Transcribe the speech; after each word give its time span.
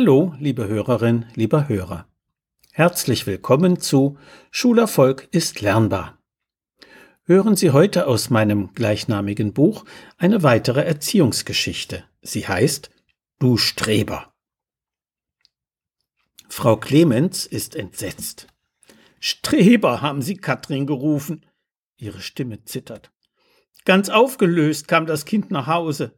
Hallo, 0.00 0.32
liebe 0.38 0.68
Hörerin, 0.68 1.26
lieber 1.34 1.66
Hörer. 1.66 2.06
Herzlich 2.70 3.26
willkommen 3.26 3.80
zu 3.80 4.16
Schulerfolg 4.52 5.26
ist 5.32 5.60
lernbar. 5.60 6.22
Hören 7.24 7.56
Sie 7.56 7.72
heute 7.72 8.06
aus 8.06 8.30
meinem 8.30 8.72
gleichnamigen 8.74 9.52
Buch 9.52 9.84
eine 10.16 10.44
weitere 10.44 10.82
Erziehungsgeschichte. 10.82 12.04
Sie 12.22 12.46
heißt 12.46 12.90
Du 13.40 13.56
Streber. 13.56 14.32
Frau 16.48 16.76
Clemens 16.76 17.44
ist 17.44 17.74
entsetzt. 17.74 18.46
Streber, 19.18 20.00
haben 20.00 20.22
Sie 20.22 20.36
Katrin 20.36 20.86
gerufen. 20.86 21.44
Ihre 21.96 22.20
Stimme 22.20 22.62
zittert. 22.62 23.10
Ganz 23.84 24.10
aufgelöst 24.10 24.86
kam 24.86 25.06
das 25.06 25.24
Kind 25.24 25.50
nach 25.50 25.66
Hause. 25.66 26.16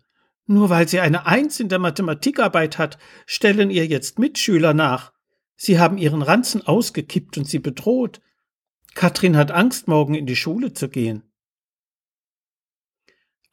Nur 0.51 0.69
weil 0.69 0.89
sie 0.89 0.99
eine 0.99 1.27
Eins 1.27 1.61
in 1.61 1.69
der 1.69 1.79
Mathematikarbeit 1.79 2.77
hat, 2.77 2.99
stellen 3.25 3.71
ihr 3.71 3.87
jetzt 3.87 4.19
Mitschüler 4.19 4.75
nach. 4.75 5.13
Sie 5.55 5.79
haben 5.79 5.97
ihren 5.97 6.23
Ranzen 6.23 6.67
ausgekippt 6.67 7.39
und 7.39 7.45
sie 7.45 7.61
bedroht. 7.61 8.21
Katrin 8.97 9.37
hat 9.37 9.53
Angst, 9.53 9.87
morgen 9.87 10.15
in 10.15 10.27
die 10.27 10.35
Schule 10.35 10.73
zu 10.73 10.89
gehen. 10.89 11.23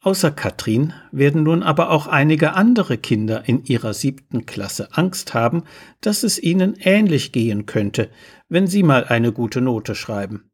Außer 0.00 0.32
Katrin 0.32 0.92
werden 1.12 1.44
nun 1.44 1.62
aber 1.62 1.90
auch 1.90 2.08
einige 2.08 2.54
andere 2.54 2.98
Kinder 2.98 3.48
in 3.48 3.64
ihrer 3.64 3.94
siebten 3.94 4.44
Klasse 4.44 4.88
Angst 4.90 5.34
haben, 5.34 5.62
dass 6.00 6.24
es 6.24 6.42
ihnen 6.42 6.74
ähnlich 6.80 7.30
gehen 7.30 7.64
könnte, 7.66 8.10
wenn 8.48 8.66
sie 8.66 8.82
mal 8.82 9.04
eine 9.04 9.32
gute 9.32 9.60
Note 9.60 9.94
schreiben. 9.94 10.50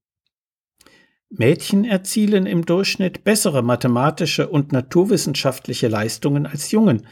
Mädchen 1.31 1.85
erzielen 1.85 2.47
im 2.47 2.65
Durchschnitt 2.65 3.25
bessere 3.25 3.63
mathematische 3.63 4.49
und 4.49 4.73
naturwissenschaftliche 4.73 5.89
Leistungen 5.89 6.47
als 6.47 6.71
Jungen, 6.71 7.07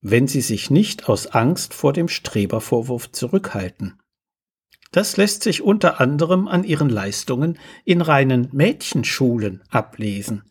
wenn 0.00 0.28
sie 0.28 0.40
sich 0.40 0.70
nicht 0.70 1.08
aus 1.08 1.26
Angst 1.26 1.74
vor 1.74 1.92
dem 1.92 2.08
Strebervorwurf 2.08 3.10
zurückhalten. 3.12 4.00
Das 4.92 5.16
lässt 5.16 5.42
sich 5.42 5.62
unter 5.62 6.00
anderem 6.00 6.48
an 6.48 6.64
ihren 6.64 6.88
Leistungen 6.88 7.58
in 7.84 8.00
reinen 8.00 8.48
Mädchenschulen 8.52 9.62
ablesen. 9.68 10.44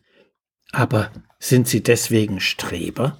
Aber 0.72 1.10
sind 1.38 1.68
sie 1.68 1.82
deswegen 1.82 2.40
Streber? 2.40 3.18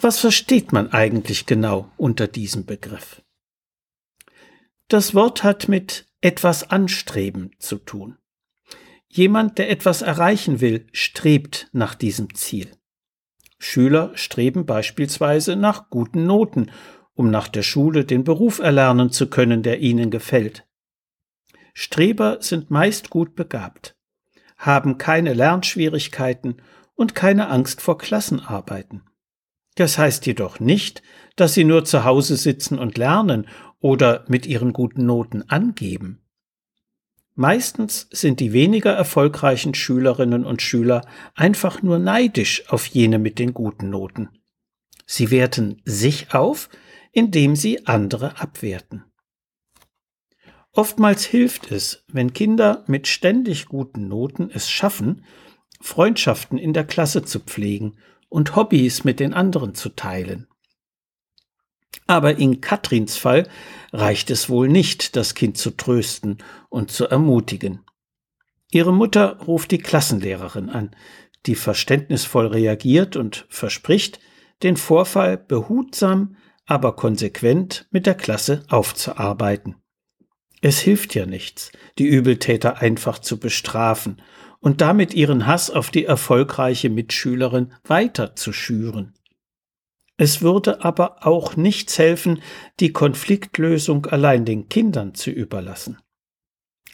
Was 0.00 0.18
versteht 0.18 0.72
man 0.72 0.92
eigentlich 0.92 1.46
genau 1.46 1.90
unter 1.96 2.28
diesem 2.28 2.66
Begriff? 2.66 3.22
Das 4.88 5.14
Wort 5.14 5.42
hat 5.42 5.68
mit 5.68 6.06
etwas 6.24 6.70
anstreben 6.70 7.50
zu 7.58 7.76
tun. 7.76 8.16
Jemand, 9.08 9.58
der 9.58 9.68
etwas 9.68 10.00
erreichen 10.00 10.62
will, 10.62 10.86
strebt 10.92 11.68
nach 11.72 11.94
diesem 11.94 12.34
Ziel. 12.34 12.70
Schüler 13.58 14.10
streben 14.14 14.64
beispielsweise 14.64 15.54
nach 15.54 15.90
guten 15.90 16.24
Noten, 16.24 16.70
um 17.12 17.30
nach 17.30 17.46
der 17.48 17.62
Schule 17.62 18.06
den 18.06 18.24
Beruf 18.24 18.58
erlernen 18.58 19.10
zu 19.10 19.28
können, 19.28 19.62
der 19.62 19.80
ihnen 19.80 20.10
gefällt. 20.10 20.66
Streber 21.74 22.38
sind 22.40 22.70
meist 22.70 23.10
gut 23.10 23.34
begabt, 23.34 23.94
haben 24.56 24.96
keine 24.96 25.34
Lernschwierigkeiten 25.34 26.62
und 26.94 27.14
keine 27.14 27.50
Angst 27.50 27.82
vor 27.82 27.98
Klassenarbeiten. 27.98 29.02
Das 29.74 29.98
heißt 29.98 30.24
jedoch 30.24 30.58
nicht, 30.58 31.02
dass 31.36 31.52
sie 31.52 31.64
nur 31.64 31.84
zu 31.84 32.04
Hause 32.04 32.36
sitzen 32.36 32.78
und 32.78 32.96
lernen 32.96 33.46
oder 33.84 34.24
mit 34.28 34.46
ihren 34.46 34.72
guten 34.72 35.04
Noten 35.04 35.42
angeben. 35.50 36.22
Meistens 37.34 38.08
sind 38.10 38.40
die 38.40 38.54
weniger 38.54 38.92
erfolgreichen 38.92 39.74
Schülerinnen 39.74 40.46
und 40.46 40.62
Schüler 40.62 41.06
einfach 41.34 41.82
nur 41.82 41.98
neidisch 41.98 42.66
auf 42.70 42.86
jene 42.86 43.18
mit 43.18 43.38
den 43.38 43.52
guten 43.52 43.90
Noten. 43.90 44.30
Sie 45.04 45.30
werten 45.30 45.82
sich 45.84 46.32
auf, 46.32 46.70
indem 47.12 47.56
sie 47.56 47.86
andere 47.86 48.40
abwerten. 48.40 49.04
Oftmals 50.72 51.26
hilft 51.26 51.70
es, 51.70 52.04
wenn 52.10 52.32
Kinder 52.32 52.84
mit 52.86 53.06
ständig 53.06 53.66
guten 53.66 54.08
Noten 54.08 54.50
es 54.50 54.70
schaffen, 54.70 55.26
Freundschaften 55.82 56.56
in 56.56 56.72
der 56.72 56.84
Klasse 56.84 57.22
zu 57.22 57.38
pflegen 57.38 57.98
und 58.30 58.56
Hobbys 58.56 59.04
mit 59.04 59.20
den 59.20 59.34
anderen 59.34 59.74
zu 59.74 59.90
teilen. 59.90 60.48
Aber 62.06 62.36
in 62.36 62.60
Katrins 62.60 63.16
Fall 63.16 63.48
reicht 63.92 64.30
es 64.30 64.48
wohl 64.48 64.68
nicht, 64.68 65.16
das 65.16 65.34
Kind 65.34 65.56
zu 65.56 65.70
trösten 65.70 66.38
und 66.68 66.90
zu 66.90 67.06
ermutigen. 67.06 67.80
Ihre 68.70 68.92
Mutter 68.92 69.38
ruft 69.46 69.70
die 69.70 69.78
Klassenlehrerin 69.78 70.68
an, 70.68 70.90
die 71.46 71.54
verständnisvoll 71.54 72.48
reagiert 72.48 73.16
und 73.16 73.46
verspricht, 73.48 74.18
den 74.62 74.76
Vorfall 74.76 75.36
behutsam, 75.36 76.36
aber 76.66 76.96
konsequent 76.96 77.86
mit 77.90 78.06
der 78.06 78.14
Klasse 78.14 78.64
aufzuarbeiten. 78.68 79.76
Es 80.60 80.78
hilft 80.78 81.14
ja 81.14 81.26
nichts, 81.26 81.72
die 81.98 82.06
Übeltäter 82.06 82.78
einfach 82.80 83.18
zu 83.18 83.38
bestrafen 83.38 84.22
und 84.60 84.80
damit 84.80 85.12
ihren 85.12 85.46
Hass 85.46 85.70
auf 85.70 85.90
die 85.90 86.06
erfolgreiche 86.06 86.88
Mitschülerin 86.88 87.74
weiter 87.84 88.34
zu 88.34 88.52
schüren. 88.52 89.12
Es 90.16 90.42
würde 90.42 90.84
aber 90.84 91.26
auch 91.26 91.56
nichts 91.56 91.98
helfen, 91.98 92.40
die 92.80 92.92
Konfliktlösung 92.92 94.06
allein 94.06 94.44
den 94.44 94.68
Kindern 94.68 95.14
zu 95.14 95.30
überlassen. 95.30 95.98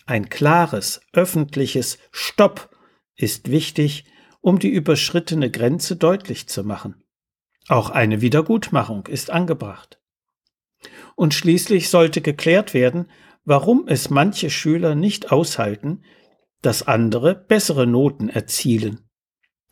Ein 0.07 0.29
klares, 0.29 1.03
öffentliches 1.13 1.99
Stopp 2.11 2.75
ist 3.15 3.51
wichtig, 3.51 4.07
um 4.41 4.59
die 4.59 4.71
überschrittene 4.71 5.51
Grenze 5.51 5.97
deutlich 5.97 6.49
zu 6.49 6.65
machen. 6.65 7.05
Auch 7.69 7.91
eine 7.91 8.23
Wiedergutmachung 8.23 9.07
ist 9.07 9.31
angebracht. 9.31 10.01
Und 11.15 11.35
schließlich 11.35 11.91
sollte 11.91 12.23
geklärt 12.23 12.73
werden, 12.73 13.11
warum 13.45 13.87
es 13.87 14.09
manche 14.09 14.49
Schüler 14.49 14.95
nicht 14.95 15.31
aushalten, 15.31 16.03
dass 16.63 16.87
andere 16.87 17.35
bessere 17.35 17.87
Noten 17.87 18.31
erzielen. 18.31 19.09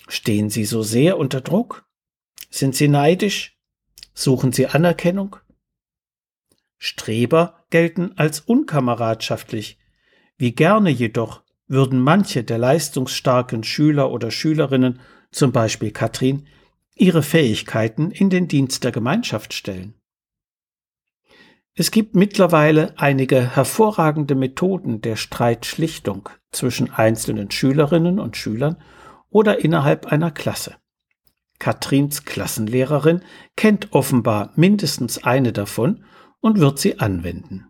Stehen 0.07 0.51
sie 0.51 0.65
so 0.65 0.83
sehr 0.83 1.19
unter 1.19 1.41
Druck? 1.41 1.88
Sind 2.51 2.75
sie 2.75 2.89
neidisch? 2.89 3.59
Suchen 4.15 4.53
sie 4.53 4.67
Anerkennung? 4.67 5.37
Streber 6.79 7.65
gelten 7.71 8.13
als 8.17 8.41
unkameradschaftlich. 8.41 9.79
Wie 10.37 10.53
gerne 10.53 10.91
jedoch 10.91 11.43
würden 11.67 12.01
manche 12.01 12.45
der 12.45 12.59
leistungsstarken 12.59 13.65
Schüler 13.65 14.11
oder 14.11 14.31
Schülerinnen, 14.31 15.01
zum 15.31 15.53
Beispiel 15.53 15.91
Katrin, 15.91 16.47
ihre 16.95 17.23
Fähigkeiten 17.23 18.11
in 18.11 18.31
den 18.31 18.49
Dienst 18.49 18.85
der 18.85 18.93
Gemeinschaft 18.93 19.53
stellen. 19.53 19.95
Es 21.75 21.93
gibt 21.93 22.17
mittlerweile 22.17 22.95
einige 22.99 23.55
hervorragende 23.55 24.35
Methoden 24.35 25.01
der 25.01 25.15
Streitschlichtung 25.15 26.29
zwischen 26.51 26.91
einzelnen 26.91 27.51
Schülerinnen 27.53 28.19
und 28.19 28.37
Schülern 28.37 28.83
oder 29.31 29.63
innerhalb 29.63 30.07
einer 30.07 30.33
Klasse. 30.33 30.77
Katrins 31.59 32.25
Klassenlehrerin 32.25 33.23
kennt 33.57 33.93
offenbar 33.93 34.53
mindestens 34.57 35.23
eine 35.25 35.53
davon 35.53 36.05
und 36.41 36.61
wird 36.61 36.79
sie 36.79 37.01
anwenden. 37.01 37.67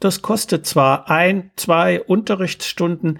Das 0.00 0.22
kostet 0.22 0.66
zwar 0.66 1.10
ein, 1.10 1.50
zwei 1.56 2.02
Unterrichtsstunden, 2.02 3.18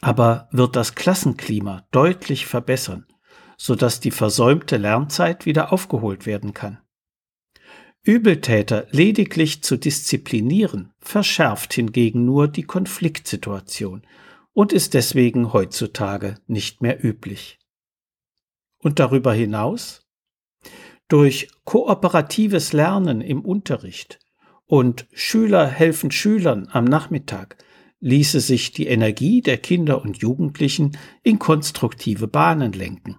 aber 0.00 0.48
wird 0.50 0.76
das 0.76 0.94
Klassenklima 0.94 1.86
deutlich 1.92 2.46
verbessern, 2.46 3.06
sodass 3.56 4.00
die 4.00 4.10
versäumte 4.10 4.76
Lernzeit 4.76 5.46
wieder 5.46 5.72
aufgeholt 5.72 6.26
werden 6.26 6.52
kann. 6.52 6.78
Übeltäter 8.04 8.88
lediglich 8.90 9.62
zu 9.62 9.76
disziplinieren, 9.76 10.92
verschärft 10.98 11.72
hingegen 11.72 12.24
nur 12.24 12.48
die 12.48 12.64
Konfliktsituation 12.64 14.02
und 14.52 14.72
ist 14.72 14.94
deswegen 14.94 15.52
heutzutage 15.52 16.34
nicht 16.48 16.82
mehr 16.82 17.02
üblich 17.02 17.60
und 18.82 18.98
darüber 18.98 19.32
hinaus 19.32 20.02
durch 21.08 21.48
kooperatives 21.64 22.72
Lernen 22.72 23.20
im 23.20 23.44
Unterricht 23.44 24.18
und 24.66 25.06
Schüler 25.12 25.66
helfen 25.66 26.10
Schülern 26.10 26.68
am 26.70 26.84
Nachmittag 26.84 27.56
ließe 28.00 28.40
sich 28.40 28.72
die 28.72 28.86
Energie 28.86 29.42
der 29.42 29.58
Kinder 29.58 30.02
und 30.02 30.18
Jugendlichen 30.18 30.96
in 31.22 31.38
konstruktive 31.38 32.26
Bahnen 32.26 32.72
lenken. 32.72 33.18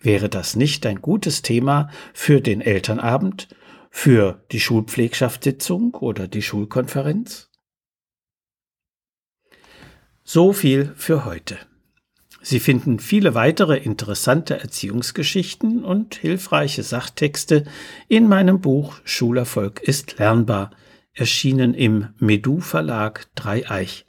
Wäre 0.00 0.28
das 0.28 0.56
nicht 0.56 0.84
ein 0.84 1.00
gutes 1.00 1.42
Thema 1.42 1.88
für 2.12 2.40
den 2.40 2.60
Elternabend, 2.60 3.48
für 3.90 4.44
die 4.50 4.58
Schulpflegschaftssitzung 4.58 5.94
oder 5.94 6.26
die 6.26 6.42
Schulkonferenz? 6.42 7.50
So 10.24 10.52
viel 10.52 10.92
für 10.96 11.24
heute. 11.24 11.56
Sie 12.44 12.58
finden 12.58 12.98
viele 12.98 13.36
weitere 13.36 13.78
interessante 13.78 14.58
Erziehungsgeschichten 14.58 15.84
und 15.84 16.16
hilfreiche 16.16 16.82
Sachtexte 16.82 17.62
in 18.08 18.28
meinem 18.28 18.60
Buch 18.60 18.96
Schulerfolg 19.04 19.80
ist 19.80 20.18
lernbar, 20.18 20.72
erschienen 21.12 21.72
im 21.72 22.08
Medu 22.18 22.58
Verlag 22.58 23.28
Dreieich. 23.36 24.06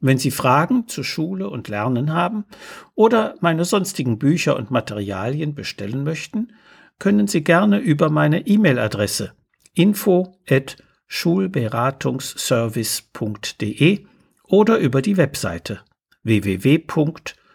Wenn 0.00 0.16
Sie 0.16 0.30
Fragen 0.30 0.88
zu 0.88 1.02
Schule 1.02 1.50
und 1.50 1.68
Lernen 1.68 2.14
haben 2.14 2.46
oder 2.94 3.34
meine 3.40 3.66
sonstigen 3.66 4.18
Bücher 4.18 4.56
und 4.56 4.70
Materialien 4.70 5.54
bestellen 5.54 6.04
möchten, 6.04 6.52
können 6.98 7.26
Sie 7.26 7.44
gerne 7.44 7.80
über 7.80 8.08
meine 8.08 8.46
E-Mail-Adresse 8.46 9.34
info 9.74 10.38
at 10.48 10.78
schulberatungsservice.de 11.06 14.06
oder 14.44 14.78
über 14.78 15.02
die 15.02 15.18
Webseite 15.18 15.80
www.schulberatungsservice.de 16.22 17.38